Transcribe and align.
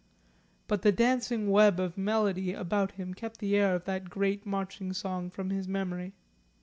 But 0.67 0.81
the 0.81 0.91
dancing 0.91 1.51
web 1.51 1.79
of 1.79 1.95
melody 1.95 2.53
about 2.55 2.93
him 2.93 3.13
kept 3.13 3.37
the 3.37 3.55
air 3.55 3.75
of 3.75 3.85
that 3.85 4.09
great 4.09 4.47
marching 4.47 4.93
song 4.93 5.29
from 5.29 5.51
his 5.51 5.67
memory. 5.67 6.13